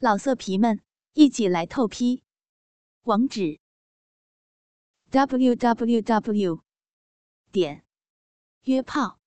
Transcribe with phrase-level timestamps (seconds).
[0.00, 0.80] 老色皮们，
[1.14, 2.22] 一起来透批！
[3.02, 3.58] 网址
[5.10, 6.62] ：w w w
[7.50, 7.84] 点
[8.62, 9.18] 约炮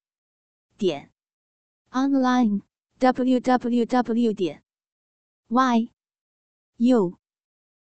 [0.78, 1.12] 点
[1.90, 2.62] online
[3.00, 4.64] w w w 点
[5.50, 5.92] y
[6.78, 7.20] u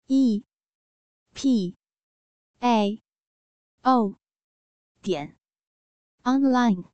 [0.07, 0.45] e
[1.35, 1.77] p
[2.61, 3.03] a
[3.83, 4.21] o
[5.03, 5.37] 点
[6.23, 6.93] online。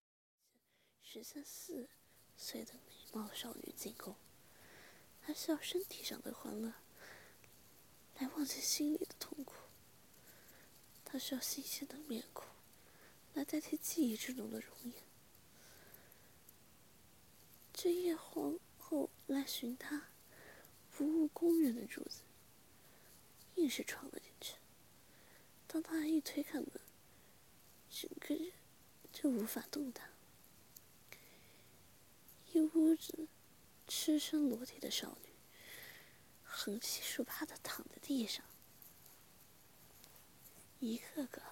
[1.03, 1.91] 十三四
[2.39, 4.17] 岁的美貌少女进攻。
[5.27, 6.75] 他需要身体上的欢乐
[8.19, 9.55] 来忘记心里的痛苦。
[11.03, 12.47] 他需要新鲜的面孔
[13.33, 15.03] 来代替记忆之中的容颜。
[17.73, 20.09] 这夜皇后来寻他，
[20.91, 22.21] 不务公人的主子，
[23.55, 24.57] 硬是闯了进去。
[25.67, 26.69] 当他一推开门，
[27.91, 28.53] 整个人
[29.11, 30.11] 就无法动弹。
[32.53, 33.27] 一屋子。
[33.87, 35.31] 赤身裸体的少女，
[36.43, 38.45] 横七竖八的躺在地上，
[40.81, 41.43] 一个个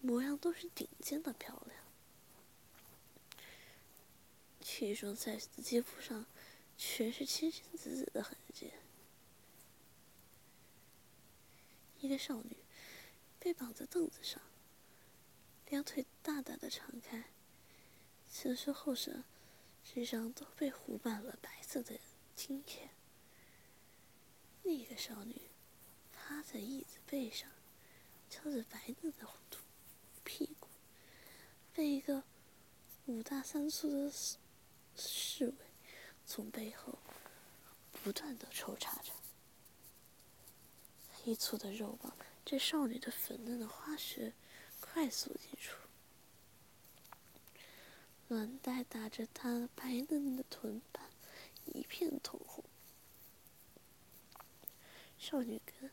[0.00, 1.84] 模样都是顶尖的漂亮，
[4.60, 6.26] 其中在肌肤上
[6.78, 8.72] 全是青青紫紫的痕迹。
[12.00, 12.56] 一个少女
[13.40, 14.40] 被绑在凳子上，
[15.68, 17.24] 两腿大大的敞开，
[18.30, 19.24] 前身后身。
[19.94, 21.98] 身上都被糊满了白色的
[22.34, 22.90] 金叶。
[24.64, 25.40] 那个少女
[26.12, 27.48] 趴在椅子背上，
[28.28, 29.58] 翘着白嫩的肚
[30.24, 30.68] 屁股，
[31.72, 32.24] 被一个
[33.06, 34.12] 五大三粗的
[34.96, 35.54] 侍卫
[36.26, 36.98] 从背后
[37.92, 39.12] 不断的抽插着。
[41.12, 42.12] 黑粗的肉棒
[42.44, 44.32] 这少女的粉嫩的花穴
[44.80, 45.76] 快速进出。
[48.28, 51.08] 暖带打着她白嫩的臀瓣，
[51.66, 52.64] 一片通红。
[55.16, 55.90] 少女根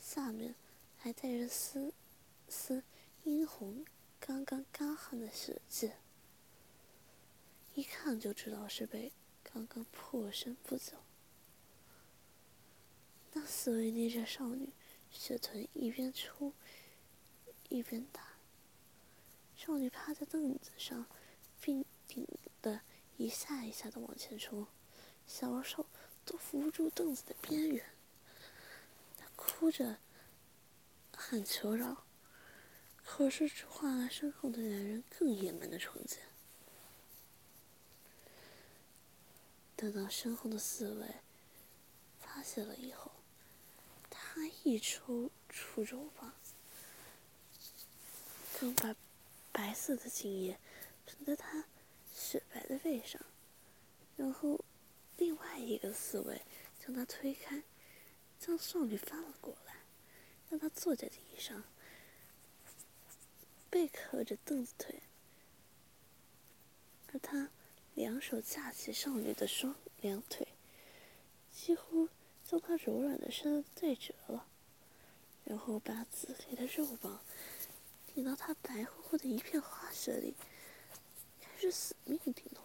[0.00, 0.54] 下面
[0.96, 1.92] 还带着丝
[2.48, 2.82] 丝
[3.24, 3.84] 殷红、
[4.18, 5.92] 刚刚干旱的血迹，
[7.74, 9.12] 一看就知道是被
[9.42, 10.94] 刚刚破身不久。
[13.34, 14.70] 那四位捏着少女
[15.10, 16.54] 血臀，一边抽
[17.68, 18.26] 一边打。
[19.54, 21.06] 少女趴在凳子上。
[21.60, 22.26] 并顶
[22.62, 22.80] 的
[23.16, 24.66] 一下一下的往前冲，
[25.26, 25.86] 小手
[26.24, 27.84] 都扶不住凳子的边缘。
[29.18, 29.98] 他哭着
[31.12, 32.04] 喊求饶，
[33.04, 36.18] 可是换来身后的男人更野蛮的冲击。
[39.74, 41.06] 等到身后的四位
[42.20, 43.12] 发现了以后，
[44.10, 46.32] 他一抽出肉棒，
[48.58, 48.96] 刚把
[49.52, 50.58] 白色的精液。
[51.08, 51.64] 喷在他
[52.14, 53.20] 雪白的背上，
[54.16, 54.62] 然后
[55.16, 56.42] 另外一个侍卫
[56.78, 57.62] 将他推开，
[58.38, 59.76] 将少女翻了过来，
[60.50, 61.64] 让她坐在地上，
[63.70, 65.00] 背靠着凳子腿，
[67.12, 67.48] 而他
[67.94, 70.46] 两手架起少女的双两腿，
[71.50, 72.10] 几乎
[72.44, 74.46] 将她柔软的身子对折了，
[75.44, 77.20] 然后把紫黑的肉棒
[78.14, 80.34] 顶到她白乎乎的一片花穴里。
[81.58, 82.64] 是死命顶痛，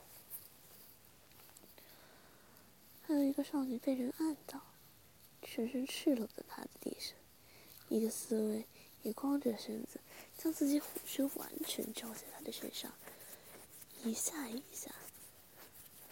[3.01, 4.61] 还有一个少女被人按倒，
[5.41, 7.17] 全身赤裸的趴在地上，
[7.89, 8.67] 一个侍卫
[9.01, 9.99] 也光着身子，
[10.37, 12.93] 将自己虎躯完全罩在她的身上，
[14.03, 14.93] 一下一下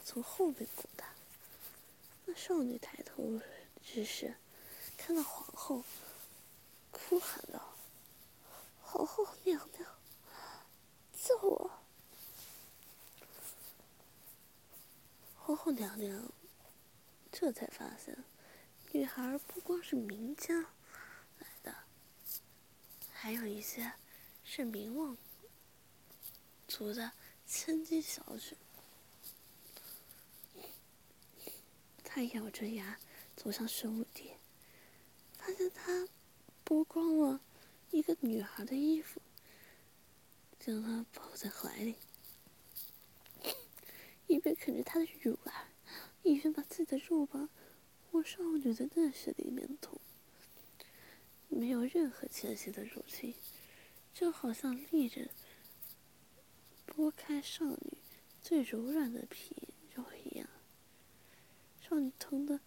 [0.04, 1.08] 从后面攻她。
[2.26, 3.40] 那少女抬头
[3.84, 4.36] 之时，
[4.98, 5.84] 看到皇后，
[6.90, 7.76] 哭喊道
[8.82, 9.88] ：“皇后娘娘，
[11.14, 11.72] 救我！”
[15.52, 16.32] 皇后娘娘
[17.30, 18.18] 这才发现，
[18.94, 20.58] 女孩不光是名家
[21.40, 21.76] 来的，
[23.12, 23.92] 还有一些
[24.46, 25.18] 是名望
[26.70, 27.12] 族的
[27.46, 28.56] 千金小姐。
[32.02, 32.98] 她咬着牙
[33.36, 34.32] 走向兄弟，
[35.34, 36.08] 发现他
[36.66, 37.42] 剥光了
[37.90, 39.22] 一个女孩的衣服，
[40.58, 41.98] 将她抱在怀里。
[44.32, 45.68] 一边啃着他的乳儿，
[46.24, 47.50] 一边把自己的肉棒
[48.12, 50.00] 往少女的嫩穴里面捅，
[51.50, 53.36] 没有任何间隙的入侵，
[54.14, 55.30] 就好像立着
[56.88, 57.98] 剥开少女
[58.42, 59.54] 最柔软的皮
[59.94, 60.48] 肉一样。
[61.82, 62.62] 少女疼得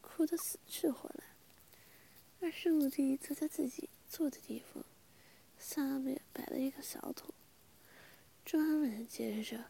[0.00, 1.24] 哭得死去活来，
[2.40, 4.84] 而圣母帝则在自己坐的地方
[5.56, 7.32] 下面摆了一个小桶，
[8.44, 9.66] 专门接着。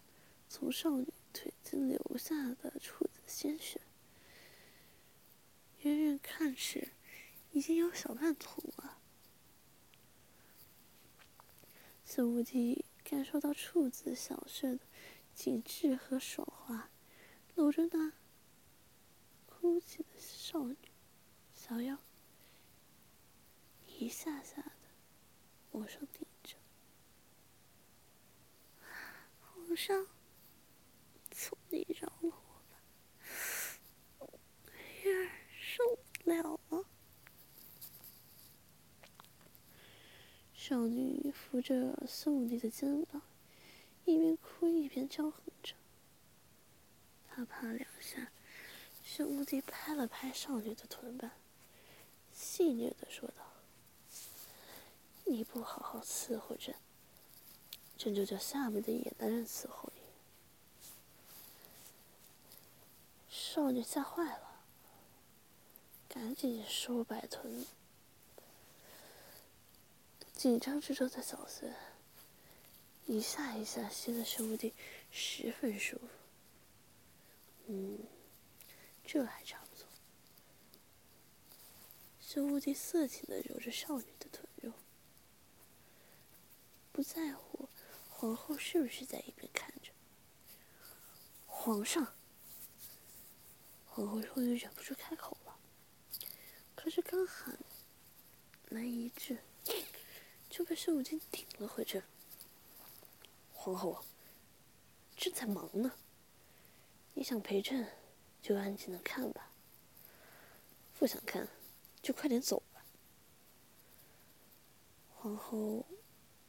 [0.52, 3.80] 从少女腿间流下的处子鲜血，
[5.82, 6.90] 远远看去
[7.52, 8.98] 已经有小半桶了。
[12.04, 14.80] 孙无忌感受到处子小穴的
[15.36, 16.90] 紧致和爽滑，
[17.54, 18.12] 搂着那
[19.46, 20.76] 哭泣的少女
[21.54, 21.96] 小腰，
[23.86, 24.72] 一下下的
[25.70, 26.56] 往上顶着。
[29.40, 30.08] 皇上，
[31.42, 32.28] 求你饶了我
[32.68, 34.28] 吧，
[35.02, 36.84] 月儿受不了了。
[40.52, 43.22] 少女扶着宋武帝的肩膀，
[44.04, 45.74] 一边哭一边叫喊着。
[47.26, 48.30] 啪啪两下，
[49.02, 51.30] 孙武帝拍了拍少女的臀板，
[52.30, 53.50] 戏谑的说道
[55.24, 56.74] ：“你不好好伺候朕，
[57.96, 59.99] 朕就叫下面的野男人伺候你。”
[63.52, 64.62] 少女吓坏了，
[66.08, 67.66] 赶紧收摆臀。
[70.32, 71.74] 紧张之中的小孙，
[73.06, 74.72] 一下一下吸的孙无地
[75.10, 76.06] 十分舒服。
[77.66, 77.98] 嗯，
[79.04, 79.84] 这还差不多。
[82.20, 84.72] 孙无地色情的揉着少女的臀肉，
[86.92, 87.68] 不在乎
[88.10, 89.90] 皇后是不是在一边看着。
[91.48, 92.14] 皇上，
[93.92, 95.58] 皇后终于忍不住开口了，
[96.76, 97.58] 可是刚喊
[98.68, 99.38] 来一句。
[100.48, 102.02] 就被孙武金顶了回去。
[103.52, 104.04] 皇后，
[105.16, 105.92] 朕在忙呢。
[107.14, 107.88] 你想陪朕，
[108.42, 109.52] 就安静的看吧；
[110.98, 111.48] 不想看，
[112.02, 112.84] 就快点走吧。
[115.14, 115.86] 皇后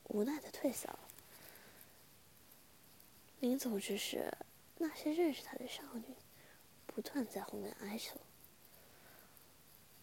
[0.05, 1.07] 无奈的退下了。
[3.39, 4.35] 临走之时，
[4.77, 6.15] 那些认识她的少女
[6.93, 8.19] 不断在后面哀求：“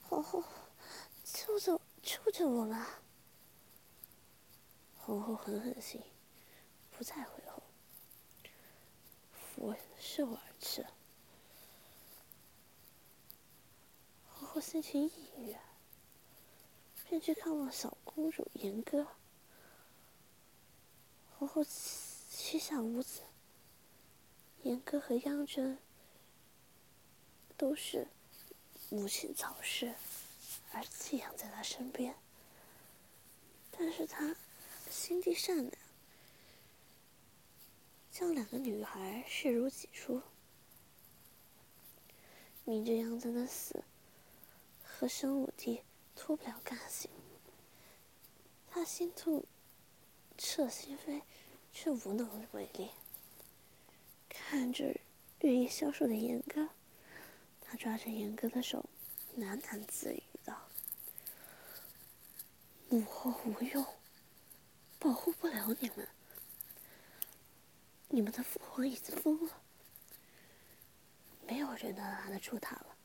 [0.02, 0.42] 皇后，
[1.24, 3.02] 求求求求我了！”
[4.96, 6.02] 皇后狠狠心，
[6.90, 7.62] 不再回后，
[9.32, 10.84] 拂袖而去。
[14.30, 15.56] 皇后心情抑郁，
[17.08, 19.06] 便去看望小公主严歌。
[21.38, 23.22] 皇后膝下无子，
[24.62, 25.78] 严歌和央真
[27.58, 28.08] 都是
[28.88, 29.94] 母亲早逝
[30.72, 32.14] 而寄养在他身边，
[33.70, 34.34] 但是他。
[34.90, 35.72] 心地善良，
[38.10, 40.22] 将两个女孩视如己出。
[42.64, 43.84] 明知杨子的死
[44.82, 45.82] 和生武帝
[46.16, 47.10] 脱不了干系，
[48.70, 49.44] 他心痛
[50.38, 51.20] 彻心扉，
[51.70, 52.90] 却无能为力。
[54.30, 54.96] 看着
[55.38, 56.70] 日益消瘦的严哥，
[57.70, 58.88] 他抓着严哥的手，
[59.38, 60.68] 喃喃自语道
[62.88, 63.84] ：“母后无用。”
[65.00, 66.08] 保护不了你们，
[68.08, 69.62] 你们的父皇已经疯了，
[71.46, 72.96] 没有人能拦得住他了。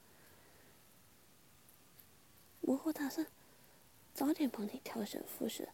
[2.61, 3.27] 母后打算
[4.15, 5.67] 早点帮你调整肤色，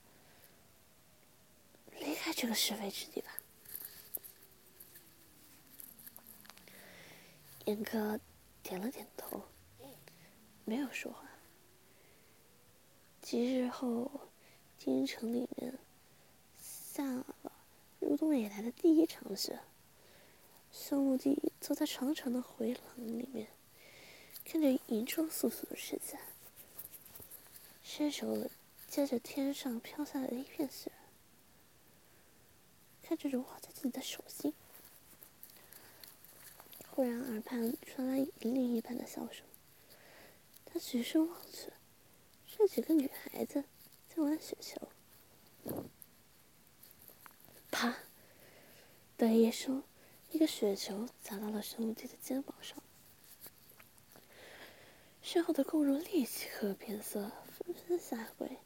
[1.91, 3.37] 离开这个是非之地吧。
[7.63, 8.19] 严哥
[8.63, 9.43] 点了点头，
[10.65, 11.29] 没有说话。
[13.21, 14.29] 几日后，
[14.77, 15.77] 京城里面。
[16.91, 17.25] 下了
[17.99, 19.57] 入冬以来的第一场雪，
[20.69, 23.47] 孙武帝坐在长长的回廊里面，
[24.43, 26.19] 看着银装素素的世界，
[27.83, 28.49] 伸手
[28.85, 30.91] 接着天上飘下来的一片雪，
[33.01, 34.53] 看着融化在自己的手心。
[36.99, 39.45] 忽然耳畔传来另一般的笑声，
[40.65, 41.71] 他举身望去，
[42.45, 43.63] 是几个女孩子
[44.09, 44.89] 在玩雪球。
[47.71, 47.99] 啪！
[49.17, 49.81] 的一声，
[50.31, 52.83] 一个雪球砸到了孙无忌的肩膀上。
[55.21, 58.57] 身后的宫女立即和变色，纷纷下跪，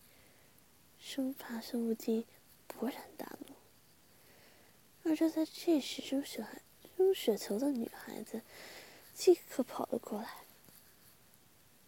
[0.97, 2.25] 生怕孙无忌
[2.67, 3.53] 勃然大怒。
[5.03, 6.41] 而就在这时，扔雪
[6.97, 8.41] 扔雪球的女孩子
[9.13, 10.43] 即刻跑了过来，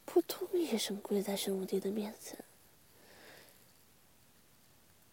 [0.05, 2.43] 扑通一声跪在孙无忌的面前。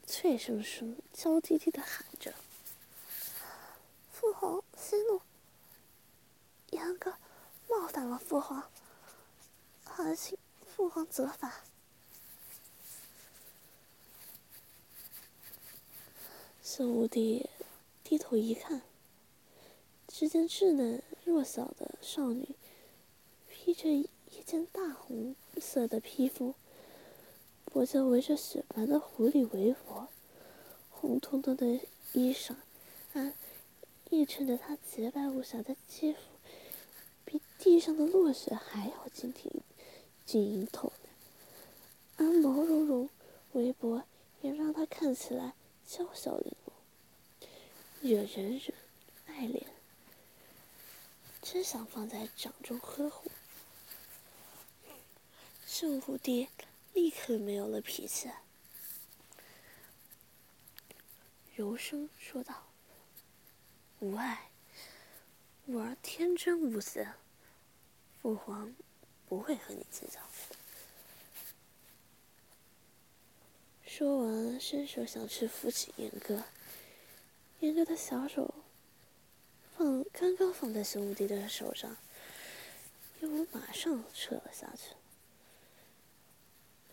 [0.06, 2.34] 脆生生、娇滴滴的喊着
[4.12, 5.22] ：“父皇息怒，
[6.70, 7.16] 杨哥
[7.68, 8.70] 冒犯了父皇，
[9.84, 11.60] 还请父皇责罚。”
[16.62, 17.48] 圣武帝
[18.04, 18.82] 低头一看，
[20.22, 22.50] 只见稚嫩弱小的少女
[23.48, 24.08] 披着一
[24.46, 26.54] 件大红色的披风，
[27.64, 30.06] 脖子围着雪白的狐狸围脖，
[30.92, 31.80] 红彤彤的
[32.12, 32.54] 衣裳，
[33.14, 33.34] 啊，
[34.10, 36.20] 映衬着她洁白无瑕的肌肤，
[37.24, 39.60] 比地上的落雪还要晶莹、
[40.24, 42.30] 晶莹透亮。
[42.30, 43.10] 而毛茸茸
[43.54, 44.04] 围脖
[44.40, 46.72] 也让她看起来娇小玲珑，
[48.02, 48.72] 惹人人
[49.26, 49.64] 爱怜，
[51.42, 53.30] 真想放在掌中呵护。
[55.66, 56.48] 圣武帝
[56.94, 58.30] 立刻没有了脾气，
[61.56, 62.68] 柔声说道
[63.98, 64.50] ：“无碍，
[65.66, 67.12] 吾儿天真无邪，
[68.20, 68.72] 父皇
[69.26, 70.20] 不会和你计较。”
[73.84, 76.44] 说完，伸手想去扶起严哥，
[77.60, 78.54] 严哥的小手
[80.12, 81.96] 刚刚放在圣武帝的手上，
[83.20, 84.94] 又马上撤了下去。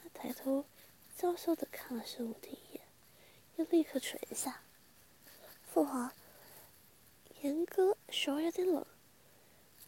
[0.02, 0.66] 他抬头，
[1.16, 2.82] 娇羞的看了圣武帝一眼，
[3.58, 4.62] 又立刻垂下。
[5.72, 6.12] 父皇，
[7.42, 8.84] 严哥手有点冷，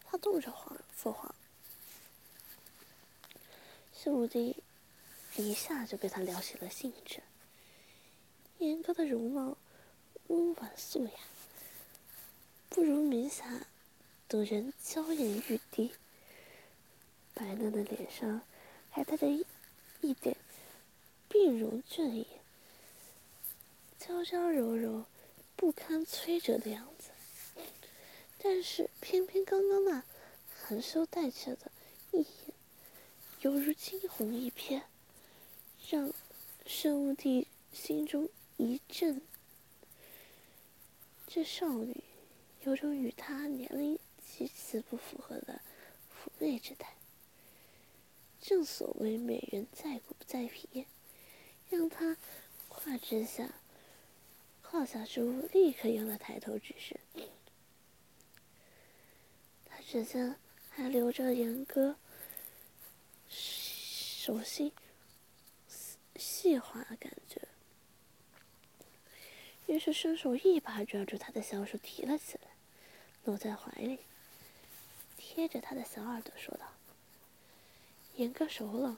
[0.06, 1.34] 他冻着皇父皇。
[3.96, 4.62] 圣武帝
[5.38, 7.24] 一下就被他撩起了兴致。
[8.60, 9.58] 严哥的容貌
[10.28, 11.14] 温婉素雅，
[12.72, 13.68] 不如明霞
[14.28, 15.92] 等人娇艳欲滴，
[17.36, 18.42] 白嫩的脸上
[18.90, 19.46] 还带着一。
[20.04, 20.36] 一点
[21.30, 22.26] 病容俊逸，
[24.00, 25.06] 娇娇柔柔，
[25.56, 27.12] 不堪摧折的样子。
[28.40, 30.04] 但是偏偏刚刚那
[30.60, 31.72] 含羞带怯的
[32.12, 32.28] 一眼，
[33.42, 34.82] 犹如惊鸿一瞥，
[35.88, 36.12] 让
[36.66, 39.22] 圣武帝心中一震。
[41.28, 42.04] 这少女
[42.64, 45.62] 有种与他年龄极其不符合的
[46.12, 46.94] 妩媚之态。
[48.40, 50.86] 正所谓美人在骨不在皮，
[51.70, 52.18] 让他
[52.70, 53.54] 胯之下
[54.62, 57.00] 胯下之物立刻应了抬头之势。
[59.66, 60.36] 他指尖
[60.70, 61.96] 还留着严哥
[63.28, 64.72] 手心
[66.16, 67.42] 细滑的感觉，
[69.72, 72.50] 于是伸手一把抓住他的小手提了起来，
[73.24, 74.00] 搂在怀里，
[75.16, 76.66] 贴着他的小耳朵说道。
[78.18, 78.98] 严哥手冷，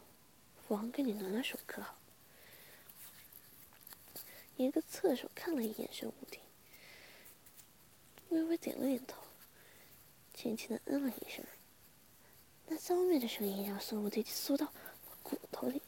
[0.70, 1.96] 王给你暖暖手可好？
[4.58, 6.40] 严哥侧手看了一眼圣武帝，
[8.30, 9.22] 微微点了点头，
[10.34, 11.46] 轻轻的嗯了一声。
[12.66, 14.74] 那娇媚的声音让宋武帝酥到
[15.22, 15.80] 骨头里。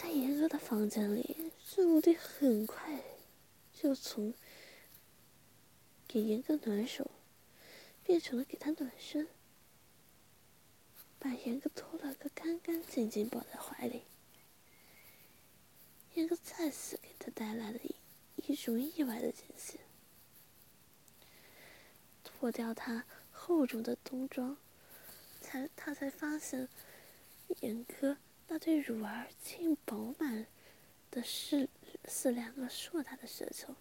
[0.00, 3.02] 在严哥的房间里，圣武帝很快
[3.72, 4.32] 就从
[6.06, 7.10] 给严哥暖手，
[8.04, 9.26] 变成了给他暖身。
[11.18, 14.04] 把严哥拖了个干干净净，抱在怀里。
[16.14, 17.96] 严哥再次给他带来了一
[18.46, 19.80] 一种意外的惊喜。
[22.22, 24.56] 脱掉他厚重的冬装，
[25.40, 26.68] 才他才发现，
[27.62, 28.16] 严哥
[28.48, 30.46] 那对乳儿竟饱满
[31.10, 31.68] 的是
[32.06, 33.74] 似两个硕大的雪球，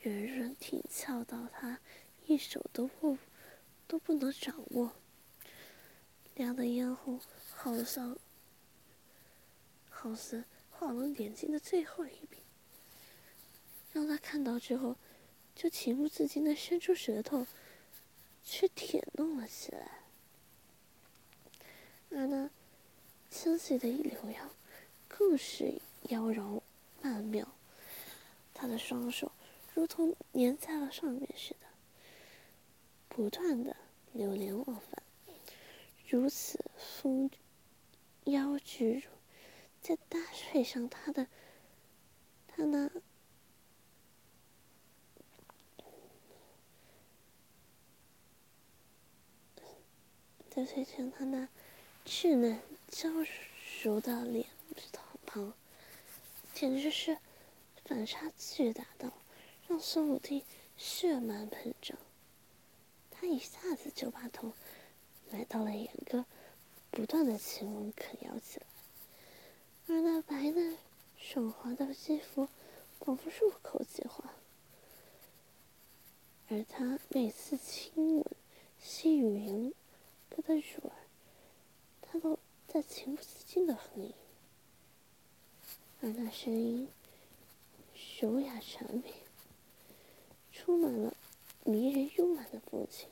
[0.00, 1.80] 圆润挺翘到他
[2.26, 3.16] 一手都握
[3.86, 4.92] 都不能掌握。
[6.34, 7.20] 亮的嫣红，
[7.54, 8.18] 好像，
[9.88, 12.38] 好似画龙点睛的最后一笔，
[13.92, 14.96] 让他看到之后，
[15.54, 17.46] 就情不自禁的伸出舌头，
[18.42, 20.02] 去舔弄了起来。
[22.10, 22.50] 而那
[23.32, 24.50] 纤细的一柳腰，
[25.08, 26.60] 更是妖娆
[27.00, 27.48] 曼妙，
[28.52, 29.32] 他的双手
[29.72, 31.66] 如同粘在了上面似的，
[33.08, 33.74] 不断的
[34.12, 35.02] 流连忘返。
[36.06, 37.30] 如此丰
[38.24, 39.08] 腰巨乳，
[39.80, 40.18] 再搭
[40.50, 41.26] 配上他的
[42.46, 42.90] 他那
[50.50, 51.48] 再配上他那
[52.04, 52.60] 稚嫩
[52.92, 53.08] 娇
[53.82, 54.46] 柔的脸
[55.24, 55.54] 庞，
[56.52, 57.16] 简直是
[57.86, 59.10] 反差巨大到
[59.66, 60.44] 让孙武帝
[60.76, 61.96] 血脉喷张。
[63.10, 64.52] 他一下子就把头。
[65.30, 66.26] 埋到了严哥，
[66.90, 68.66] 不断的亲吻啃咬起来，
[69.88, 70.76] 而那白嫩
[71.16, 72.46] 爽滑的肌肤
[73.00, 74.34] 仿佛入口即化，
[76.50, 78.26] 而他每次亲吻
[78.78, 79.72] 吸吮
[80.28, 80.92] 哥的乳儿，
[82.02, 82.38] 他都
[82.72, 84.14] 在情不自禁的哼吟，
[86.00, 86.88] 而那声音
[88.18, 89.12] 柔雅缠绵，
[90.50, 91.14] 充满了
[91.64, 93.10] 迷人慵懒的风情。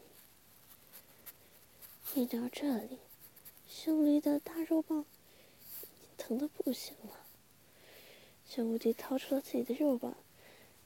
[2.15, 3.01] 一到这里，
[3.69, 5.05] 胜利的大肉棒
[6.17, 7.27] 疼得不行了。
[8.47, 10.17] 小无敌掏出了自己的肉棒，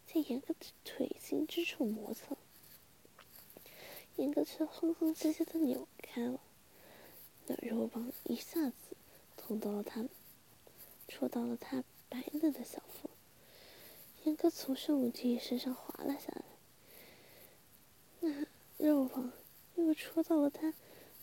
[0.04, 2.37] 在严哥的腿心之处磨蹭，
[4.16, 6.40] 严哥却哼哼唧唧的扭开了，
[7.46, 8.96] 那肉棒一下子
[9.36, 10.06] 捅到了他，
[11.08, 13.10] 戳到了他白嫩的小腹，
[14.24, 16.44] 严哥从小无敌身上滑了下来，
[18.20, 18.46] 那
[18.78, 19.32] 肉棒
[19.74, 20.72] 又戳到了他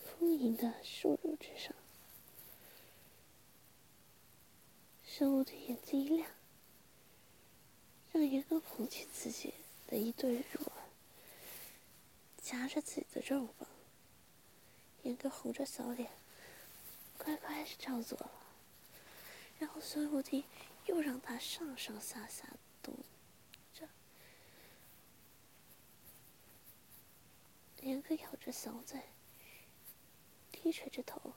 [0.03, 1.73] 丰盈的瘦肉之上。
[5.03, 6.29] 小五的眼睛一亮，
[8.11, 9.53] 让严哥捧起自己
[9.87, 10.71] 的一对乳，
[12.41, 13.67] 夹着自己的肉棒。
[15.03, 16.11] 严哥红着小脸，
[17.17, 18.31] 乖乖照做了。
[19.59, 20.45] 然后小五弟
[20.85, 22.47] 又让他上上下下
[22.81, 22.95] 动
[23.73, 23.87] 着。
[27.81, 29.01] 严哥咬着小嘴，
[30.51, 31.33] 低垂着头，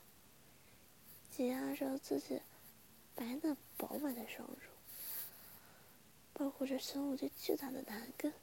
[1.31, 2.41] 挤压着自己。
[3.17, 4.59] 白嫩饱满的双乳，
[6.33, 8.35] 包裹着孙武最巨大的男根，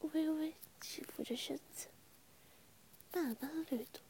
[0.00, 1.88] 微微起伏着身子，
[3.10, 4.00] 淡淡绿度，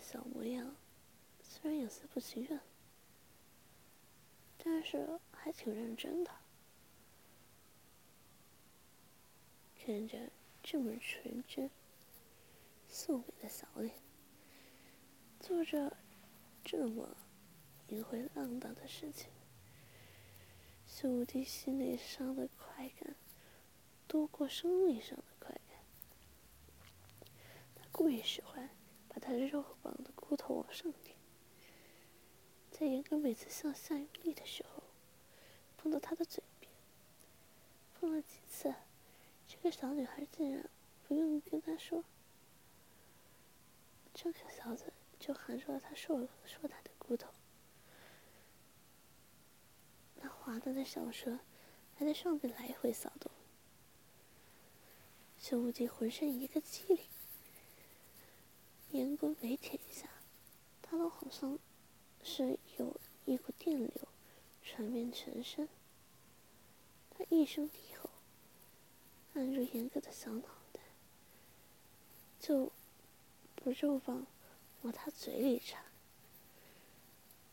[0.00, 0.74] 小模样
[1.42, 2.60] 虽然有些不情愿，
[4.56, 6.30] 但是还挺认真的。
[9.78, 10.30] 看着
[10.62, 11.70] 这么纯真、
[12.88, 13.94] 素美的小脸。
[15.38, 15.96] 做着
[16.64, 17.16] 这么
[17.88, 19.30] 淫秽浪荡的事情，
[20.86, 23.14] 小弟心理上的快感
[24.08, 25.16] 多过生理上。
[27.96, 28.68] 故意使坏，
[29.08, 31.14] 把他的肉棒的骨头往上顶，
[32.70, 34.82] 在严格每次向下用力的时候，
[35.78, 36.70] 碰到他的嘴边。
[37.94, 38.74] 碰了几次，
[39.48, 40.68] 这个小女孩竟然
[41.08, 42.04] 不用跟他说，
[44.12, 44.92] 张开小嘴。
[45.18, 47.32] 就含住了他硕硕大的骨头，
[50.16, 51.40] 那滑嫩的小舌
[51.94, 53.32] 还在上面来回扫动。
[55.38, 57.06] 小无敌浑身一个机灵，
[59.56, 60.08] 舔一下，
[60.82, 61.58] 他都好像
[62.22, 63.90] 是有一股电流
[64.62, 65.68] 传遍全身。
[67.10, 68.10] 他一声低吼，
[69.34, 70.80] 按住严哥的小脑袋，
[72.38, 72.70] 就
[73.54, 74.26] 不肉棒。
[74.82, 75.82] 往他嘴里插，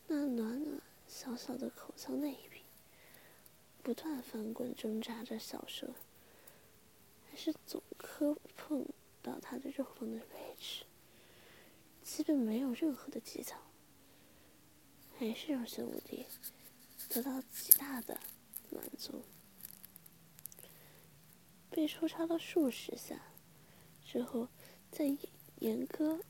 [0.06, 2.60] 那暖暖小小的口腔内壁，
[3.82, 5.94] 不断翻滚挣扎着小舌，
[7.28, 8.86] 还是总磕碰
[9.20, 10.84] 到他的肉棒的位置，
[12.04, 13.56] 基本没有任何的技巧，
[15.18, 16.26] 还是让玄武帝
[17.08, 18.20] 得到极大的
[18.70, 19.24] 满足。
[21.70, 23.20] 被抽插了数十下
[24.04, 24.48] 之后，
[24.92, 25.16] 在
[25.60, 26.20] 严哥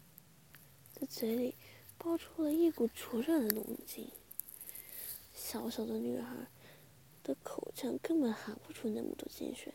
[0.95, 1.57] 的嘴里
[1.99, 4.11] 爆出了一股灼热的浓劲。
[5.35, 6.47] 小小的女孩
[7.25, 9.75] 的口腔根本含不出那么多精水。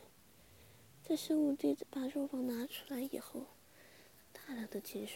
[1.04, 3.46] 在生物弟子把肉棒拿出来以后，
[4.32, 5.06] 大量的精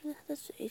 [0.00, 0.68] 水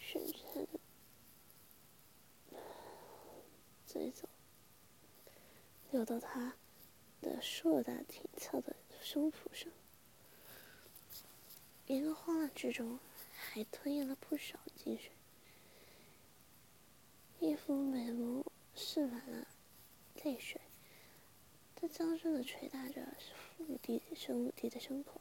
[0.00, 0.80] 顺着他的
[3.86, 4.28] 嘴角。
[5.90, 6.54] 流到他
[7.20, 9.72] 的硕大挺翘的胸脯上，
[11.86, 12.98] 一个慌乱之中，
[13.34, 15.10] 还吞咽了不少精水，
[17.40, 19.46] 一副美眸渗满了
[20.24, 20.60] 泪水，
[21.76, 23.06] 他娇声的捶打着
[23.56, 25.20] 腹地生武帝的胸口，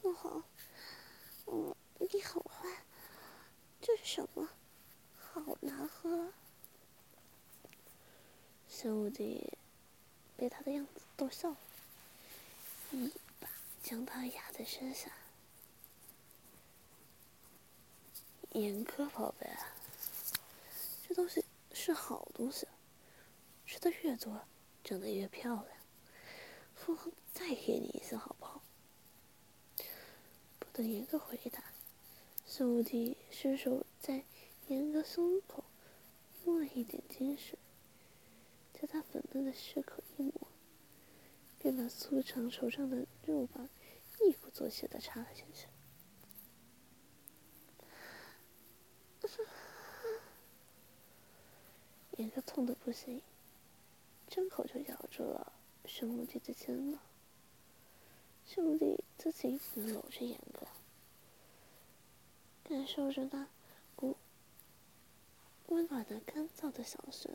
[0.00, 0.42] 不好，
[1.46, 2.82] 嗯，你好坏，
[3.80, 4.48] 这是什么？
[5.16, 6.32] 好难喝。
[8.68, 9.52] 小五弟
[10.36, 11.56] 被他的样子逗笑了，
[12.90, 13.48] 一把
[13.84, 15.12] 将他压在身下。
[18.54, 19.48] 严哥宝贝，
[21.08, 22.66] 这东西是好东西，
[23.64, 24.42] 吃的越多，
[24.84, 25.68] 长得越漂亮。
[26.74, 28.62] 父皇再给你一次好不好？
[30.58, 31.64] 不等严哥回答，
[32.46, 34.22] 小五弟伸手在
[34.68, 35.64] 严哥胸口
[36.44, 37.58] 摸了一点精水。
[38.74, 40.32] 在他粉嫩的血口一抹，
[41.58, 43.66] 便把粗长手上的肉棒
[44.20, 45.68] 一鼓作气的插了进去。
[52.18, 53.22] 严哥痛的不行，
[54.28, 55.52] 张口就咬住了
[55.84, 57.00] 沈无忌的肩膀。
[58.44, 60.66] 兄弟则紧紧搂着严哥，
[62.64, 63.48] 感受着那
[63.94, 64.16] 股
[65.68, 67.34] 温暖的、干燥的小声，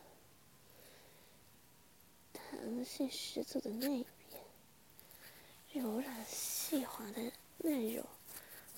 [2.34, 8.06] 弹性十足的内壁，柔软细滑的嫩肉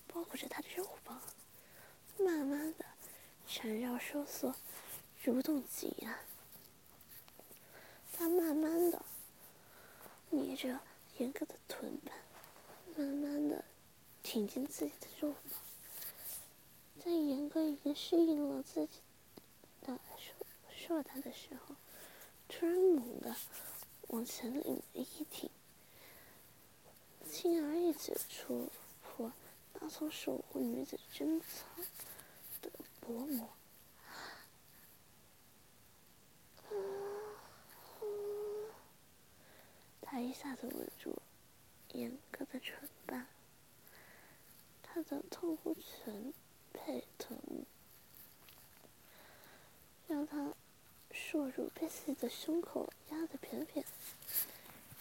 [0.08, 1.22] 包裹着他的肉棒，
[2.18, 2.86] 慢慢的
[3.52, 4.54] 缠绕收缩，
[5.26, 6.20] 蠕动挤压。
[8.14, 9.04] 他慢慢的
[10.30, 10.80] 捏着
[11.18, 12.14] 严哥的臀板，
[12.96, 13.66] 慢慢的
[14.22, 15.60] 挺进自己的肉棒，
[17.04, 19.00] 在严哥已经适应了自己
[19.82, 21.76] 的硕硕大的时候，
[22.48, 23.36] 突然猛地
[24.10, 25.50] 往前领一挺，
[27.28, 28.70] 轻而易举的戳
[29.02, 29.32] 破
[29.74, 31.66] 那从守护女子贞操
[33.10, 33.50] 的薄膜。
[40.02, 41.22] 他一下子稳住
[41.94, 43.28] 严哥的唇瓣，
[44.84, 46.34] 他的痛苦全
[46.74, 47.66] 配臀部，
[50.08, 50.54] 让他
[51.12, 53.86] 硕乳被自己的胸口压得扁扁，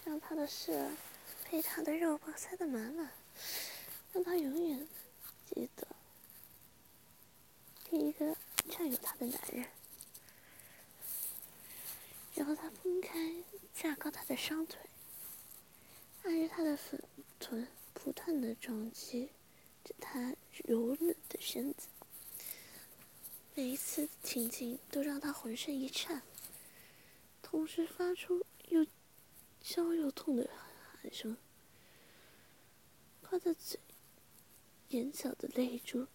[0.05, 0.91] 让他的视儿
[1.49, 3.11] 被他的肉棒塞得满满，
[4.13, 4.87] 让他永远
[5.47, 5.87] 记得
[7.89, 8.37] 第一个
[8.69, 9.65] 占有他的男人。
[12.35, 14.79] 然后他分开架高他的双腿。
[16.23, 17.01] 按着他的粉
[17.39, 19.31] 臀不断的撞击
[19.83, 21.87] 着他柔嫩的身子，
[23.55, 26.21] 每一次的情景都让他浑身一颤，
[27.41, 28.85] 同时发出又
[29.61, 30.47] 焦又痛的
[31.01, 31.35] 喊声。
[33.23, 33.79] 他的嘴、
[34.89, 36.07] 眼角的泪珠，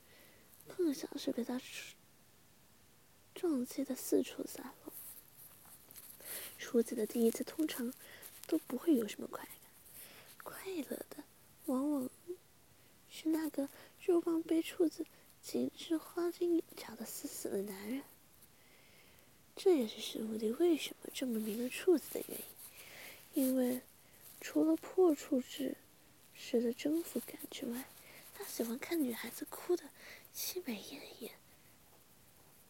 [0.69, 1.61] 更像是被他
[3.35, 4.93] 撞击的四处散落。
[6.59, 7.93] 初次的第一次，通常
[8.47, 9.53] 都不会有什么快感。
[10.43, 11.25] 快乐的，
[11.67, 12.11] 往往
[13.11, 13.69] 是那个
[14.05, 15.07] 肉棒被处子
[15.43, 18.03] 紧致花进眼角的死死的男人。
[19.57, 22.39] 这也是石无敌为什么这么迷恋处子的原
[23.35, 23.81] 因，因为
[24.41, 25.77] 除了破处之
[26.35, 27.85] 时的征服感之外，
[28.35, 29.85] 他喜欢看女孩子哭的
[30.37, 31.31] 凄美艳艳、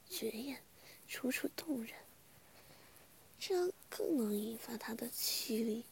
[0.06, 0.62] 绝艳、
[1.08, 1.94] 楚楚动人，
[3.38, 5.82] 这样更能引发他的欺凌、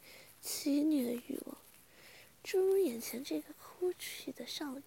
[0.43, 1.57] 欺虐的欲望。
[2.45, 4.83] 诸如眼前这个哭泣的少女，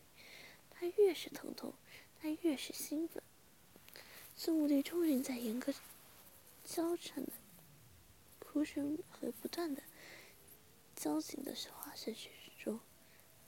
[0.69, 1.73] 她越是疼痛，
[2.21, 3.23] 他越是兴奋。
[4.35, 5.73] 孙武帝终于在严格
[6.63, 7.31] 交缠的
[8.37, 9.81] 哭声和不断的
[10.95, 12.79] 交紧的花式举止中，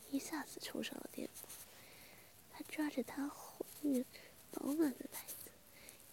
[0.09, 1.46] 一下子冲上了巅峰。
[2.57, 4.03] 他抓着他浑圆
[4.49, 5.51] 饱满的袋子，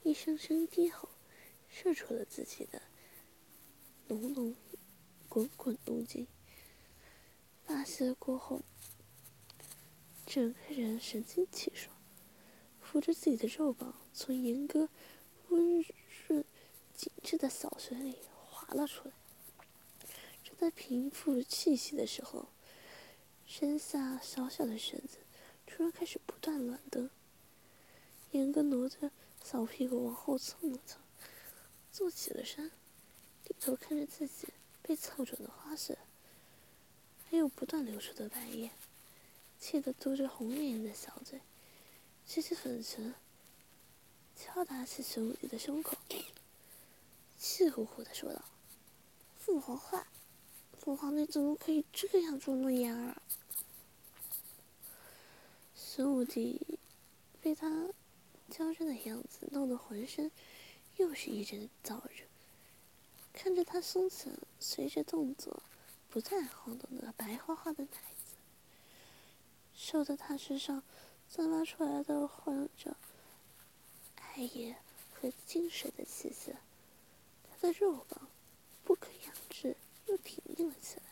[0.02, 1.08] 一声声低吼，
[1.70, 2.82] 射出了自己的
[4.08, 4.54] 浓浓
[5.26, 6.26] 滚滚动静。
[7.64, 8.60] 发泄过后，
[10.26, 11.96] 整个人神清气爽，
[12.78, 14.90] 扶着自己的肉棒从严哥
[15.48, 15.82] 温
[16.26, 16.44] 润
[16.94, 18.18] 紧致的小穴里
[18.50, 19.14] 滑了出来。
[20.42, 22.50] 正在平复气息的时候，
[23.46, 25.16] 身下小小的身子
[25.76, 27.10] 突然开始不断乱蹬。
[28.30, 29.10] 严哥挪着
[29.42, 31.00] 小屁股往后蹭了蹭，
[31.90, 32.70] 坐起了身，
[33.42, 34.46] 低头看着自己
[34.82, 35.98] 被蹭准的花色。
[37.28, 38.70] 还有不断流出的白液，
[39.58, 41.40] 气得嘟着红艳艳的小嘴，
[42.24, 43.12] 吸起粉尘，
[44.36, 45.96] 敲打起孙武帝的胸口，
[47.36, 48.44] 气呼呼的说道
[49.40, 50.06] ：“父皇坏，
[50.78, 53.20] 父皇你怎么可以这样捉弄妍儿？”
[55.96, 56.60] 孙武帝
[57.40, 57.86] 被他
[58.50, 60.28] 娇嗔的样子弄得浑身
[60.96, 62.24] 又是一阵燥热，
[63.32, 65.62] 看着他松弛随着动作。
[66.10, 67.90] 不再晃动的白花花的奶
[68.26, 68.34] 子，
[69.76, 70.82] 受得他身上
[71.28, 72.96] 散发出来的混着
[74.16, 74.74] 爱意
[75.12, 76.52] 和精神的气息，
[77.48, 78.28] 他的肉棒
[78.82, 79.76] 不可压制
[80.06, 81.04] 又挺硬了起来。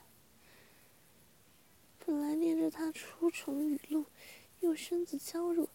[2.05, 4.07] 本来念着他出宠语录，
[4.63, 5.69] 又身子娇弱，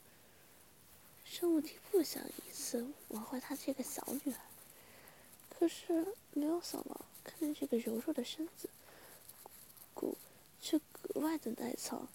[1.26, 4.40] 圣武帝不想一次玩坏她这个小女孩，
[5.50, 8.70] 可是没有想到看着这个柔弱的身子。
[9.94, 10.18] 骨
[10.62, 12.08] 却格外的耐操，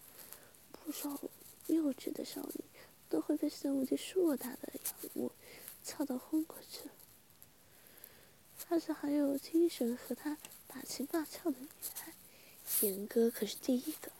[0.72, 1.20] 不少
[1.66, 2.64] 幼稚的少女
[3.10, 5.30] 都会被孙武帝硕大的阳物
[5.84, 6.88] 操到昏过去。
[8.70, 12.14] 而且还有精神和他打情骂俏的女孩，
[12.80, 14.10] 严哥可是第一个。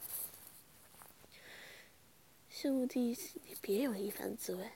[2.62, 4.70] 孙武帝心里别有一番滋味，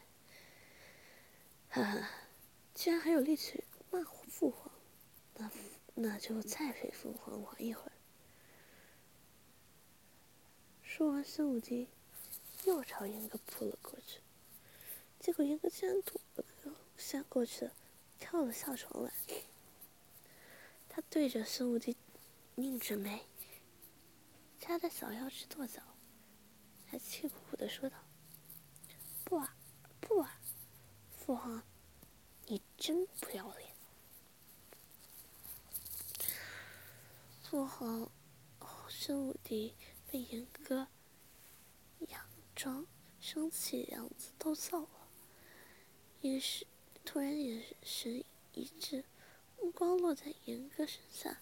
[1.69, 2.11] 哈哈，
[2.75, 4.73] 居然还有力气骂父皇，
[5.37, 5.49] 那
[5.95, 7.93] 那就再陪父皇玩一会儿。
[10.83, 11.87] 说完，孙武帝
[12.65, 14.19] 又朝严哥扑了过去，
[15.21, 16.45] 结果严哥竟然躲了
[16.97, 17.73] 下过去了，
[18.19, 19.13] 跳了下床来。
[20.89, 21.97] 他对着孙武帝
[22.57, 23.27] 拧着眉，
[24.59, 25.81] 掐着小腰直跺脚，
[26.99, 27.97] 气鼓鼓的说道
[29.25, 29.57] ：“不啊，
[30.01, 30.41] 不啊，
[31.17, 31.63] 父皇，
[32.47, 33.75] 你真不要脸！”
[37.43, 38.11] 父皇，
[38.89, 39.75] 孙武帝
[40.11, 40.89] 被严哥
[42.01, 42.19] 佯
[42.55, 42.87] 装
[43.21, 45.09] 生气的样子逗笑了，
[46.21, 46.67] 也是
[47.05, 49.05] 突然眼神一致，
[49.61, 51.37] 目光落在严哥身上。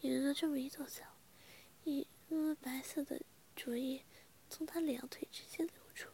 [0.00, 1.04] 严哥这么一跺脚，
[1.84, 3.22] 一颗白色的
[3.54, 4.04] 浊液
[4.52, 6.10] 从他两腿之间流出，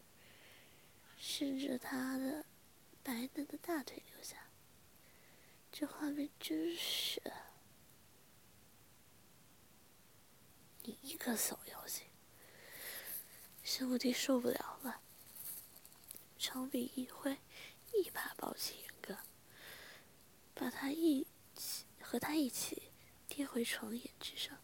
[1.18, 2.46] 顺着他的
[3.02, 4.36] 白嫩的大腿流下。
[5.72, 7.20] 这画面真是……
[10.84, 12.06] 你一个小妖精！
[13.64, 15.02] 孙武帝受不了了，
[16.38, 17.36] 长臂一挥，
[17.92, 19.18] 一把抱起严哥，
[20.54, 22.92] 把他一起和他一起
[23.26, 24.56] 跌回床沿之上，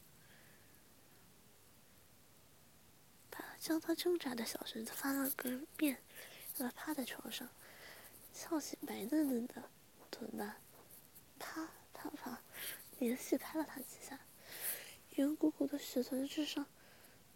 [3.64, 5.48] 将他挣扎的小身子翻了个
[5.78, 6.02] 面，
[6.58, 7.48] 让他趴在床上，
[8.30, 9.70] 翘起白嫩嫩的
[10.10, 10.60] 臀蛋，
[11.38, 12.42] 啪啪啪，
[12.98, 14.20] 连续拍了他几下。
[15.12, 16.66] 圆鼓鼓的雪臀之上，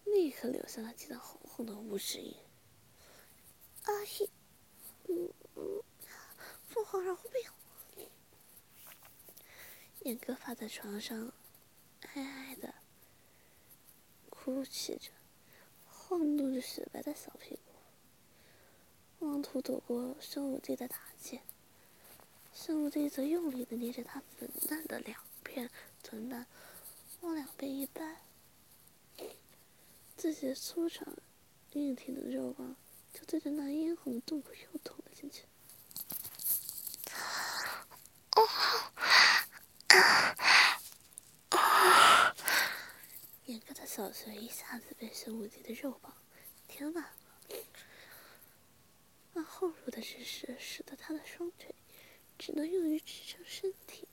[0.04, 2.36] 立刻留下了几道红红的五指印。
[3.84, 4.28] 阿姨，
[5.08, 5.82] 嗯嗯，
[6.66, 7.16] 父皇饶
[7.96, 8.06] 命！
[10.00, 11.32] 严哥趴在床上，
[12.02, 12.74] 哀哀的
[14.28, 15.10] 哭泣着，
[16.08, 21.38] 晃动着雪白的小屁股，妄图躲过生武帝的打击。
[22.54, 25.68] 生武帝则用力的捏着他粉嫩的两片
[26.02, 26.46] 臀蛋。
[27.20, 28.22] 往两边一掰，
[30.16, 31.06] 自己的粗长、
[31.72, 32.74] 硬挺的肉棒
[33.12, 35.42] 就对着那殷红的洞口又捅了进去
[43.74, 46.14] 的小穴一下子被孙武帝的肉棒
[46.68, 47.56] 填满了，
[49.32, 51.74] 那后入的姿势使得他的双腿
[52.38, 54.06] 只能用于支撑身体，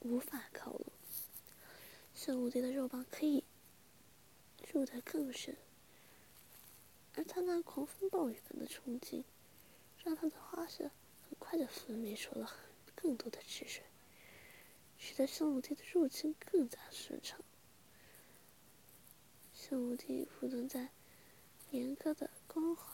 [0.00, 0.86] 无法靠拢。
[2.16, 3.44] 孙武帝的肉棒可以
[4.72, 5.56] 入得更深，
[7.14, 9.24] 而他那狂风暴雨般的冲击，
[10.02, 10.90] 让他的花穴
[11.22, 12.52] 很快的分泌出了
[12.96, 13.84] 更多的汁水，
[14.98, 17.38] 使得孙武帝的入侵更加顺畅。
[19.68, 20.90] 孙武帝不能在
[21.72, 22.86] 严格的光滑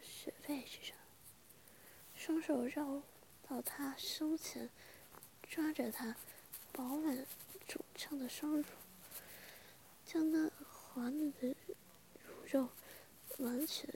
[0.00, 0.96] 雪背之上，
[2.14, 3.02] 双手绕
[3.46, 4.70] 到他胸前，
[5.42, 6.16] 抓着他
[6.72, 7.26] 饱满。
[7.68, 8.64] 肿胀的双乳，
[10.06, 12.70] 将那滑嫩的乳肉
[13.36, 13.94] 完全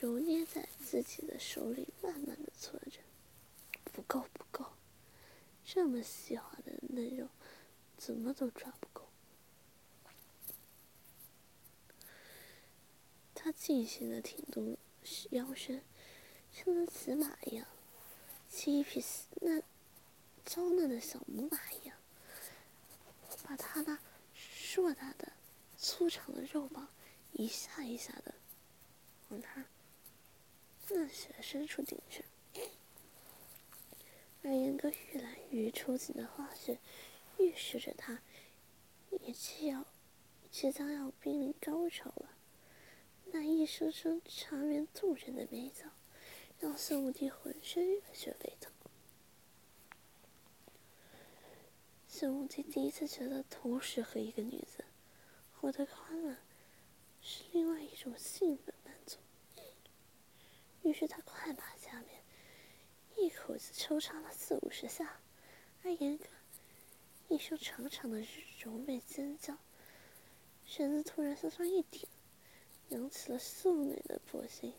[0.00, 3.00] 揉捏在自己的手里，慢慢的搓着。
[3.92, 4.64] 不够，不够，
[5.64, 7.28] 这么细滑的嫩肉，
[7.96, 9.05] 怎么都抓不够。
[13.46, 14.76] 他尽情的挺动
[15.30, 15.80] 腰身，
[16.52, 17.64] 像能骑马一样，
[18.50, 19.00] 骑一匹
[19.40, 19.60] 那
[20.44, 21.96] 娇嫩的小母马一样。
[23.44, 24.00] 把他那
[24.34, 25.32] 硕大的、
[25.78, 26.88] 粗长的肉棒
[27.34, 28.34] 一下一下的
[29.28, 29.64] 往他
[30.88, 32.24] 嫩血深处顶去，
[34.42, 36.80] 而严哥愈来愈抽紧的花穴
[37.38, 38.20] 预示着他
[39.20, 39.86] 也即要
[40.50, 42.30] 即将要濒临高潮了。
[43.32, 45.90] 那一声声缠绵动人的美叫，
[46.58, 48.72] 让孙武帝浑身热血沸腾。
[52.08, 54.84] 孙武帝第一次觉得，同时和一个女子
[55.52, 56.36] 获得快乐，
[57.20, 59.18] 是另外一种兴奋满足。
[60.82, 62.22] 于是他快马加鞭，
[63.16, 65.20] 一口气抽插了四五十下，
[65.82, 66.24] 而严哥
[67.28, 68.24] 一声长长的
[68.60, 69.58] 柔美尖叫，
[70.64, 72.08] 身子突然向上一挺，
[72.90, 74.72] 扬起了素美的脖颈。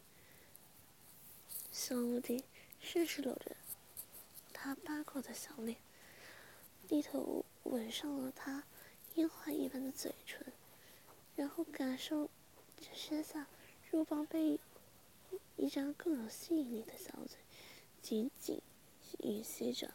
[1.72, 2.43] 孙武帝
[2.80, 3.56] 顺势搂着
[4.54, 5.78] 他八卦的小脸。
[6.88, 8.63] 低头吻上了他
[9.15, 10.54] 樱花一般的嘴唇，
[11.36, 12.30] 然后感受
[12.80, 13.46] 着身下
[13.91, 14.58] 肉棒被
[15.58, 17.38] 一张更有吸引力的小嘴
[18.02, 18.62] 紧紧
[19.20, 19.93] 吮吸着，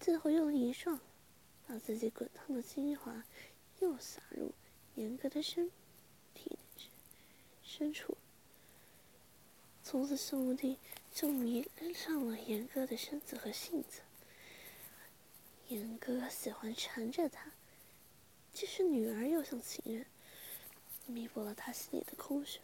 [0.00, 0.98] 最后用一撞，
[1.68, 3.24] 把自己滚烫的精华
[3.78, 4.52] 又洒入
[4.96, 5.70] 严格的身
[6.34, 6.58] 体
[7.66, 8.16] 深处。
[9.82, 10.78] 从此，宋武帝
[11.12, 14.00] 就迷上了严哥的身子和性子。
[15.68, 17.52] 严哥喜欢缠着她，
[18.52, 20.06] 既是女儿又像情人，
[21.06, 22.60] 弥补了他心里的空虚。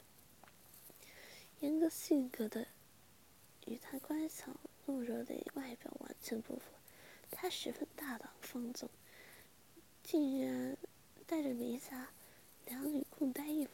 [1.60, 2.68] 严格性格的
[3.66, 4.52] 与他乖巧
[4.86, 6.62] 懦弱的外表完全不符，
[7.30, 8.88] 他十分大胆放纵，
[10.02, 10.76] 竟然
[11.26, 12.08] 带着弥撒
[12.66, 13.72] 两女共戴一夫。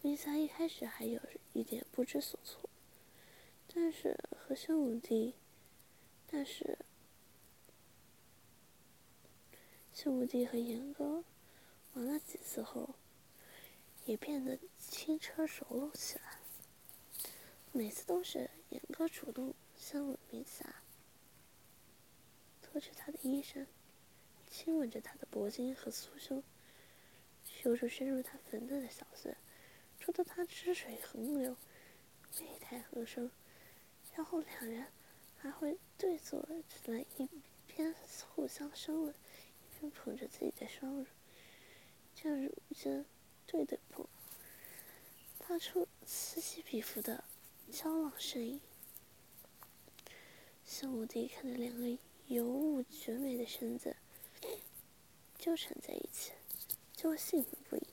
[0.00, 1.20] 明霞一开始还有
[1.52, 2.70] 一点不知所措，
[3.66, 5.34] 但是和宣武帝，
[6.26, 6.78] 但是。
[9.92, 11.24] 宋武帝和严哥
[11.94, 12.94] 玩了几次后，
[14.04, 16.38] 也变得轻车熟路起来。
[17.72, 20.76] 每次都是严哥主动向吻明霞，
[22.62, 23.66] 脱去他的衣衫，
[24.48, 26.40] 亲吻着他的脖颈和酥胸，
[27.44, 29.36] 手指深入他粉嫩的小穴，
[30.08, 31.54] 触得他汁水横流，
[32.40, 33.30] 媚态横生。
[34.14, 34.86] 然后两人
[35.36, 37.28] 还会对坐起来一
[37.66, 37.94] 边，
[38.30, 39.12] 互相深吻。
[39.12, 41.06] 一边捧着自己的双乳，
[42.14, 43.04] 将乳尖
[43.46, 44.06] 对对碰，
[45.40, 47.22] 发出此起彼伏的
[47.70, 48.58] 娇浪声音。
[50.64, 53.94] 宋武帝看着两个尤物绝美的身子
[55.36, 56.32] 纠缠在一起，
[56.96, 57.86] 就会兴奋不已。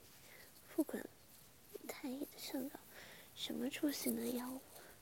[0.74, 1.06] 不管
[2.06, 2.78] 太医的上稿，
[3.34, 4.62] 什么助兴的药物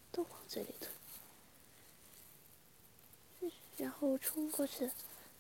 [0.10, 0.74] 都往嘴里
[3.42, 4.90] 吞，然后冲过去。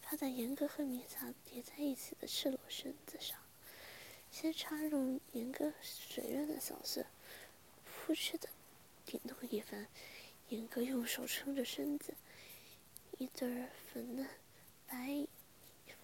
[0.01, 3.39] 趴在严哥和米萨叠在一起的赤裸身子上，
[4.29, 7.05] 先插入严哥水润的小穴，
[7.85, 8.49] 扑哧的
[9.05, 9.87] 顶动一番。
[10.49, 12.13] 严哥用手撑着身子，
[13.17, 14.27] 一对粉嫩、
[14.85, 15.25] 白、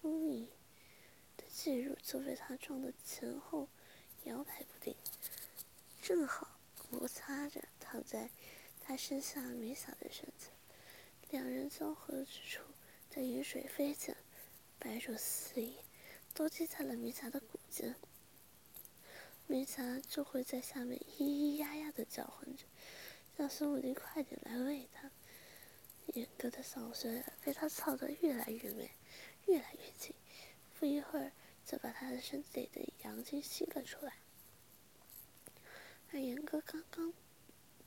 [0.00, 0.48] 丰盈
[1.36, 3.68] 的巨乳就被他撞得前后
[4.24, 4.96] 摇摆不定，
[6.02, 6.58] 正好
[6.90, 8.30] 摩擦着躺在
[8.80, 10.48] 他身下米萨的身子，
[11.30, 12.62] 两人交合之处。
[13.10, 14.16] 在雨水飞溅，
[14.78, 15.76] 白肉四溢，
[16.32, 17.96] 都击在了米萨的骨间。
[19.46, 22.64] 米萨就会在下面咿咿呀呀的叫唤着，
[23.36, 25.10] 让孙武帝快点来喂他。
[26.14, 28.90] 严格的小穴被他操得越来越美，
[29.46, 30.14] 越来越紧，
[30.78, 31.32] 不一会儿
[31.66, 34.14] 就把他的身体里的阳精吸了出来。
[36.12, 37.12] 而严哥刚刚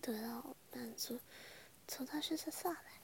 [0.01, 1.19] 得到满足，
[1.87, 3.01] 从他身上下来。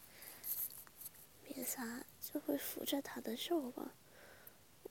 [1.43, 3.91] 米萨就会扶着他的肉棒，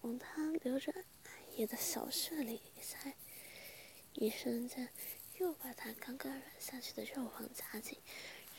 [0.02, 0.92] 往他留着
[1.24, 3.16] 艾叶的小穴里塞，
[4.14, 4.92] 一瞬间
[5.38, 7.98] 又把他刚刚软下去的肉棒夹紧，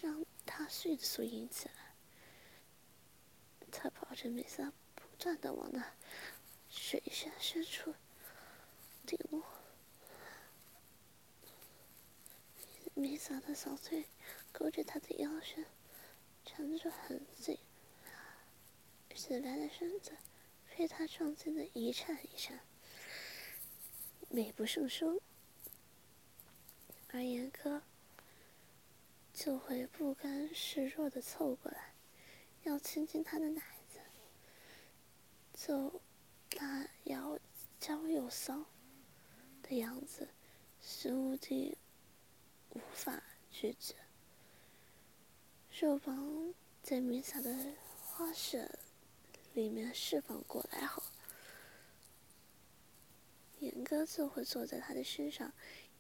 [0.02, 1.94] 让他迅速硬起来。
[3.72, 5.94] 他抱着米萨不断的往那
[6.70, 7.94] 水下深处
[9.06, 9.44] 顶落，
[13.00, 14.04] 米萨的小腿
[14.52, 15.66] 勾着他的腰身，
[16.44, 17.58] 缠着很紧。
[19.16, 20.12] 雪白的身子
[20.70, 22.60] 被他撞击的一颤一颤，
[24.30, 25.22] 美不胜收。
[27.12, 27.82] 而严哥
[29.34, 31.94] 就会不甘示弱的凑过来，
[32.64, 34.00] 要亲亲他的奶子，
[35.54, 36.02] 就
[36.58, 37.40] 那要
[37.80, 38.66] 娇又骚
[39.64, 40.30] 的样子，
[40.82, 41.78] 使无敌
[42.72, 43.96] 无法拒绝。
[45.72, 48.70] 肉棒在米萨的花舍。
[49.56, 51.02] 里面释放过来后，
[53.60, 55.52] 严哥就会坐在他的身上，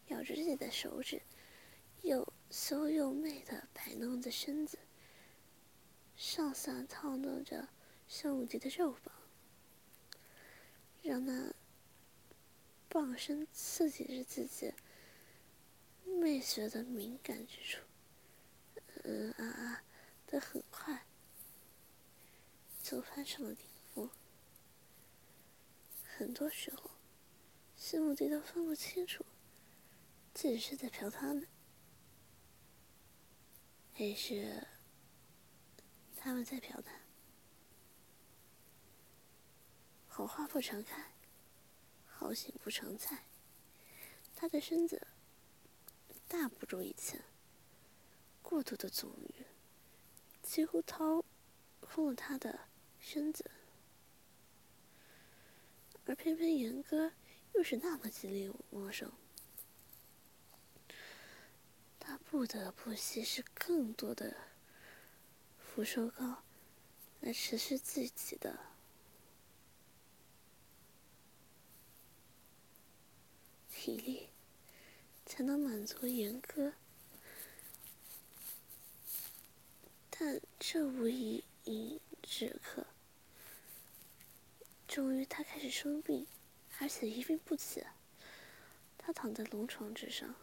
[0.07, 1.23] 咬着自己的手指，
[2.03, 4.77] 又羞又媚的摆弄着身子，
[6.15, 7.67] 上下套弄着
[8.07, 9.13] 圣武帝的肉棒，
[11.01, 11.51] 让那
[12.87, 14.71] 棒身刺激着自己
[16.19, 17.81] 媚穴的敏感之处，
[19.03, 19.83] 嗯啊啊
[20.27, 21.05] 的很快。
[22.81, 24.09] 就攀上了顶峰。
[26.03, 26.91] 很多时候，
[27.75, 29.23] 西姆迪都分不清楚
[30.33, 31.47] 自己是在嫖他们，
[33.93, 34.67] 还是
[36.15, 36.99] 他们在嫖他。
[40.07, 41.13] 好花不常开，
[42.07, 43.25] 好景不常在。
[44.35, 45.05] 他的身子
[46.29, 47.21] 大不如以前，
[48.41, 49.45] 过度的纵欲，
[50.41, 51.25] 几乎掏
[51.81, 52.61] 空了他的。
[53.01, 53.49] 身子，
[56.05, 57.13] 而偏偏严哥
[57.53, 59.09] 又是那么精力旺盛，
[61.97, 64.35] 他不得不吸食更多的
[65.57, 66.43] 福寿膏
[67.21, 68.59] 来持续自己的
[73.71, 74.29] 体力，
[75.29, 76.73] 才能满足严哥。
[80.09, 82.87] 但这无疑因止渴。
[84.87, 86.25] 终于，他开始生病，
[86.79, 87.85] 而且一病不起。
[88.97, 90.35] 他躺在龙床之上，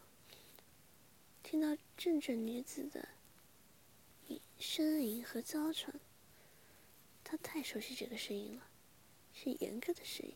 [1.43, 3.09] 听到阵阵女子的
[4.57, 5.93] 呻吟和娇喘。
[7.23, 8.67] 他太熟悉这个声音了，
[9.33, 10.33] 是严哥的声音。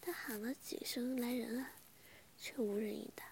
[0.00, 1.72] 他喊了几声“来人啊”，
[2.38, 3.24] 却无人应答。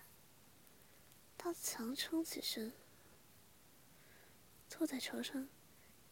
[1.36, 2.72] 他强撑起身，
[4.68, 5.48] 坐在床上，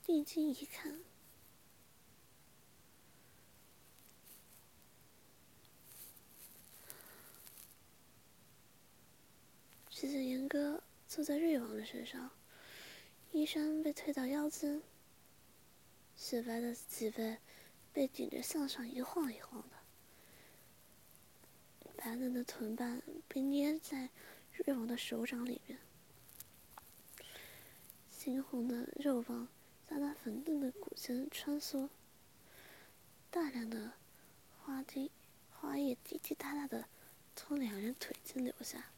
[0.04, 1.00] 定睛一看，
[9.88, 12.30] 只见严哥坐在瑞王的身上，
[13.30, 14.82] 衣衫被褪到腰间。
[16.14, 17.38] 雪白的脊背
[17.92, 19.64] 被顶着向上一晃一晃，
[22.04, 24.10] 白嫩的臀瓣被捏在
[24.52, 25.78] 瑞王的手掌里面，
[28.12, 29.46] 猩红的肉棒
[29.88, 31.88] 在那粉嫩的骨间穿梭，
[33.30, 33.92] 大量的
[34.58, 35.12] 花滴
[35.52, 36.88] 花叶滴滴答答的
[37.36, 38.90] 从两人腿间流下，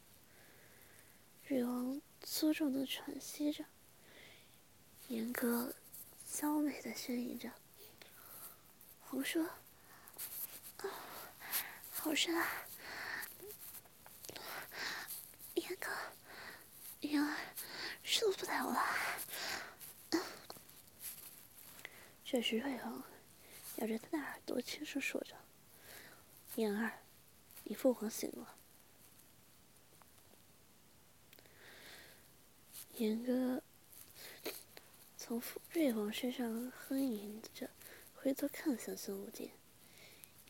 [1.47, 3.67] 瑞王粗重的喘息着，
[5.09, 5.75] 严格。
[6.27, 7.53] 娇美的呻吟着，
[9.03, 10.91] 红叔，啊，
[11.93, 12.64] 好深啊！
[15.65, 15.91] 严哥，
[17.01, 17.37] 妍儿
[18.03, 18.83] 受不了了。
[22.25, 23.03] 这时瑞王
[23.77, 25.35] 咬着他的耳朵轻声说着
[26.57, 27.01] ：“妍儿，
[27.63, 28.57] 你父皇醒了。”
[32.97, 33.63] 严哥。
[35.17, 37.71] 从瑞王身上哼吟着，
[38.15, 39.53] 回头看向孙无忌，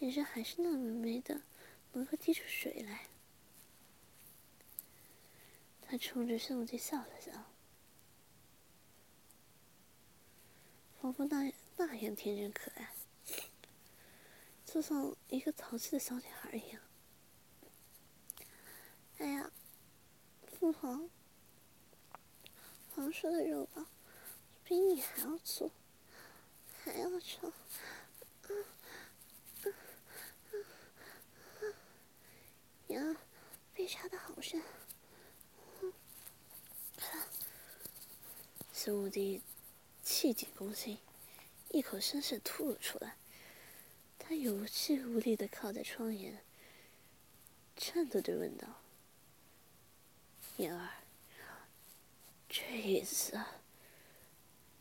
[0.00, 1.42] 眼神还是那么美的，
[1.92, 3.06] 能够滴出水来。
[5.94, 7.30] 他冲着孙无忌笑了笑，
[11.00, 12.92] 仿佛那那样天真可爱，
[14.66, 16.82] 就像一个淘气的小女孩一样。
[19.18, 19.52] 哎呀，
[20.58, 21.08] 父皇，
[22.96, 23.86] 皇叔的肉棒。
[24.64, 25.70] 比你还要粗，
[26.82, 27.52] 还要长，
[28.48, 28.64] 嗯
[29.62, 29.74] 嗯
[30.50, 30.64] 嗯
[31.60, 31.74] 嗯，
[32.88, 33.16] 呀，
[33.72, 34.60] 被插的好深，
[38.84, 39.40] 孙武帝
[40.02, 40.98] 气急攻心，
[41.70, 43.16] 一口鲜血吐了出来，
[44.18, 46.44] 他有气无力的靠在窗沿，
[47.78, 48.82] 颤抖着问道
[50.60, 50.90] ：“言儿，
[52.46, 53.40] 这一次。”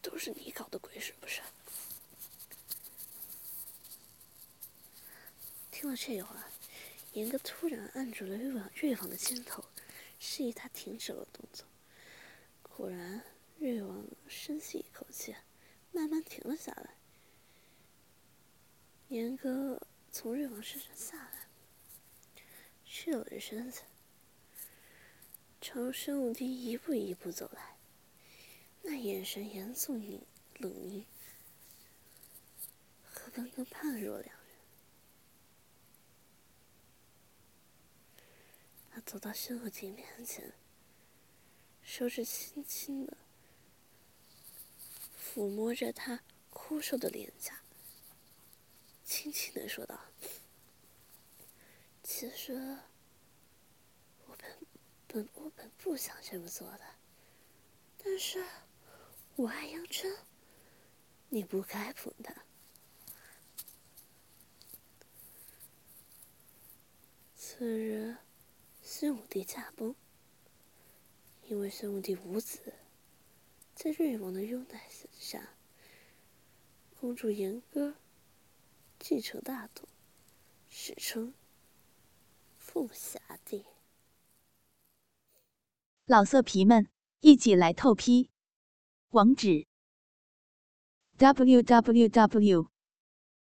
[0.04, 1.41] 都是你搞的鬼是不是？
[5.72, 6.43] 听了这话，
[7.14, 9.64] 严哥突然按住了瑞王瑞王的肩头，
[10.20, 11.66] 示意他停止了动作。
[12.64, 13.24] 果然，
[13.60, 15.36] 瑞王深吸一口气，
[15.91, 16.95] 慢慢停了下来。
[19.08, 19.80] 严哥
[20.12, 21.47] 从瑞王身上下来，
[22.86, 23.84] 赤裸着身子，
[25.62, 27.78] 朝生武帝一步一步走来。
[28.82, 29.93] 那眼神严肃、
[30.58, 31.06] 冷凝，
[33.04, 34.58] 和刚刚判若两人。
[38.91, 40.54] 他走到申无忌面前，
[41.82, 43.18] 手指轻轻的
[45.34, 46.22] 抚摸着他
[46.52, 47.64] 枯瘦的脸颊，
[49.04, 50.00] 轻轻的说道
[52.04, 52.78] ：“其实，
[54.28, 54.58] 我本
[55.08, 56.82] 本我本不想这么做的，
[57.98, 58.46] 但是……”
[59.36, 60.16] 我爱杨春，
[61.30, 62.46] 你不该碰他。
[67.36, 68.16] 次日，
[68.84, 69.96] 孙武帝驾崩。
[71.48, 72.76] 因为孙武帝无子，
[73.76, 75.55] 在瑞王的拥戴下，
[76.99, 77.95] 公主严歌
[78.99, 79.89] 继承大统，
[80.69, 81.34] 史称
[82.55, 83.65] 凤霞帝。
[86.05, 86.88] 老色皮们，
[87.21, 88.30] 一起来透批！
[89.09, 89.65] 网址
[91.17, 92.69] ：w w w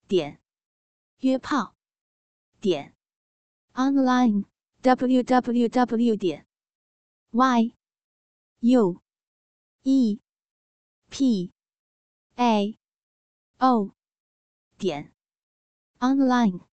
[0.07, 0.41] 点
[1.19, 1.77] 约炮
[2.61, 2.95] 点
[3.75, 4.45] online
[4.81, 6.47] w w w 点
[7.31, 7.75] y
[8.61, 9.02] u
[9.85, 10.21] e
[11.11, 11.51] p
[12.37, 12.79] a
[13.59, 13.93] o
[14.79, 15.13] 点
[16.01, 16.72] online。